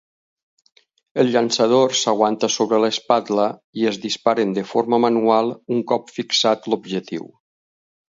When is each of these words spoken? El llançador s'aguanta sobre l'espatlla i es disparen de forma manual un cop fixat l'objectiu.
El 1.23 1.29
llançador 1.35 1.93
s'aguanta 1.99 2.49
sobre 2.55 2.81
l'espatlla 2.85 3.47
i 3.83 3.87
es 3.93 4.01
disparen 4.09 4.59
de 4.59 4.67
forma 4.73 5.03
manual 5.07 5.57
un 5.79 5.89
cop 5.95 6.13
fixat 6.19 6.71
l'objectiu. 6.75 7.35